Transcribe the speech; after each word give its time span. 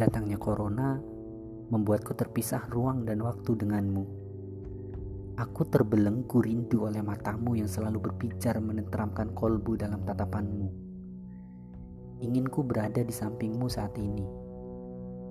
Datangnya 0.00 0.40
corona 0.40 0.96
membuatku 1.68 2.16
terpisah 2.16 2.72
ruang 2.72 3.04
dan 3.04 3.20
waktu 3.20 3.52
denganmu. 3.52 4.04
Aku 5.36 5.68
terbelenggu 5.68 6.40
rindu 6.40 6.88
oleh 6.88 7.04
matamu 7.04 7.52
yang 7.60 7.68
selalu 7.68 8.08
berpijar 8.08 8.64
menenteramkan 8.64 9.36
kolbu 9.36 9.76
dalam 9.76 10.00
tatapanmu. 10.00 10.72
Inginku 12.24 12.64
berada 12.64 13.04
di 13.04 13.12
sampingmu 13.12 13.68
saat 13.68 13.92
ini, 14.00 14.24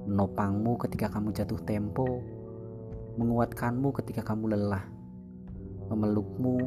menopangmu 0.05 0.77
ketika 0.85 1.17
kamu 1.17 1.33
jatuh 1.33 1.65
tempo, 1.65 2.21
menguatkanmu 3.17 3.89
ketika 3.97 4.21
kamu 4.21 4.53
lelah, 4.53 4.85
memelukmu 5.89 6.61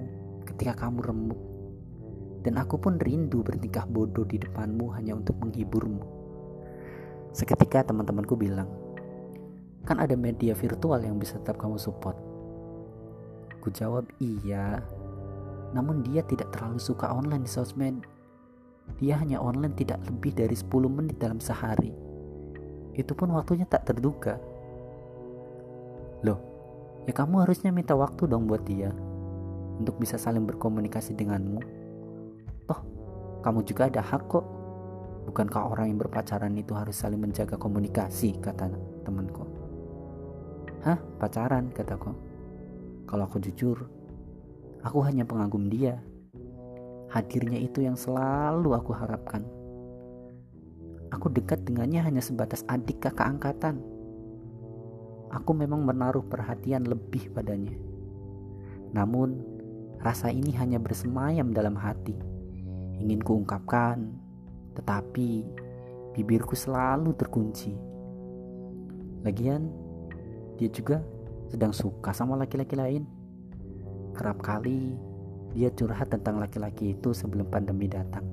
ketika 0.50 0.74
kamu 0.74 1.06
remuk, 1.06 1.38
dan 2.42 2.58
aku 2.58 2.82
pun 2.82 2.98
rindu 2.98 3.46
bertingkah 3.46 3.86
bodoh 3.86 4.26
di 4.26 4.42
depanmu 4.42 4.90
hanya 4.90 5.14
untuk 5.14 5.38
menghiburmu. 5.38 6.21
Seketika 7.32 7.80
teman-temanku 7.88 8.36
bilang, 8.36 8.68
kan 9.88 9.98
ada 9.98 10.12
media 10.14 10.52
virtual 10.52 11.00
yang 11.00 11.16
bisa 11.16 11.40
tetap 11.40 11.56
kamu 11.56 11.80
support. 11.80 12.14
Ku 13.64 13.72
jawab 13.72 14.04
iya, 14.20 14.84
namun 15.72 16.04
dia 16.04 16.20
tidak 16.22 16.52
terlalu 16.52 16.76
suka 16.76 17.08
online 17.08 17.48
di 17.48 17.50
sosmed. 17.50 18.04
Dia 19.00 19.16
hanya 19.16 19.40
online 19.40 19.72
tidak 19.72 20.04
lebih 20.04 20.36
dari 20.36 20.52
10 20.52 20.68
menit 20.92 21.16
dalam 21.16 21.40
sehari. 21.40 21.90
Itu 22.92 23.16
pun 23.16 23.32
waktunya 23.32 23.64
tak 23.64 23.88
terduga. 23.88 24.36
Loh, 26.22 26.38
ya 27.08 27.12
kamu 27.16 27.48
harusnya 27.48 27.72
minta 27.72 27.96
waktu 27.96 28.28
dong 28.28 28.44
buat 28.44 28.62
dia 28.68 28.92
untuk 29.80 29.96
bisa 29.96 30.20
saling 30.20 30.44
berkomunikasi 30.44 31.16
denganmu. 31.16 31.58
Toh, 32.68 32.80
kamu 33.40 33.64
juga 33.64 33.88
ada 33.88 34.04
hak 34.04 34.22
kok. 34.28 34.46
Bukankah 35.28 35.70
orang 35.70 35.94
yang 35.94 35.98
berpacaran 36.02 36.54
itu 36.58 36.74
harus 36.74 36.98
saling 36.98 37.22
menjaga 37.22 37.54
komunikasi, 37.54 38.36
kata 38.42 38.68
temanku. 39.06 39.46
Hah, 40.82 40.98
pacaran, 41.22 41.70
kataku. 41.70 42.10
Kalau 43.06 43.24
aku 43.30 43.38
jujur, 43.38 43.86
aku 44.82 44.98
hanya 45.06 45.22
pengagum 45.22 45.70
dia. 45.70 46.02
Hadirnya 47.12 47.60
itu 47.60 47.84
yang 47.84 47.94
selalu 47.94 48.74
aku 48.74 48.90
harapkan. 48.96 49.46
Aku 51.12 51.28
dekat 51.28 51.62
dengannya 51.68 52.02
hanya 52.02 52.22
sebatas 52.24 52.66
adik 52.66 53.04
kakak 53.04 53.28
angkatan. 53.28 53.78
Aku 55.30 55.54
memang 55.54 55.84
menaruh 55.84 56.24
perhatian 56.24 56.88
lebih 56.88 57.30
padanya. 57.30 57.76
Namun, 58.92 59.52
Rasa 60.02 60.34
ini 60.34 60.50
hanya 60.58 60.82
bersemayam 60.82 61.54
dalam 61.54 61.78
hati. 61.78 62.18
Ingin 62.98 63.22
kuungkapkan, 63.22 64.02
tetapi 64.76 65.44
bibirku 66.12 66.52
selalu 66.56 67.16
terkunci. 67.16 67.72
Lagian, 69.22 69.70
dia 70.58 70.68
juga 70.68 71.00
sedang 71.48 71.72
suka 71.72 72.12
sama 72.12 72.36
laki-laki 72.36 72.76
lain. 72.76 73.04
Kerap 74.12 74.44
kali 74.44 74.96
dia 75.52 75.68
curhat 75.72 76.08
tentang 76.08 76.40
laki-laki 76.40 76.96
itu 76.96 77.12
sebelum 77.12 77.48
pandemi 77.48 77.88
datang. 77.88 78.24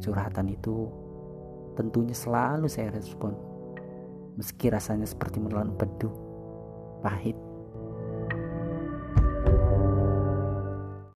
Curhatan 0.00 0.48
itu 0.48 0.88
tentunya 1.76 2.16
selalu 2.16 2.68
saya 2.68 2.88
respon, 2.92 3.36
meski 4.40 4.72
rasanya 4.72 5.04
seperti 5.04 5.40
menelan 5.40 5.76
empedu, 5.76 6.08
pahit, 7.04 7.36